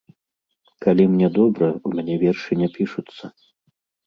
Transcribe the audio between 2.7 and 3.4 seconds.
пішуцца.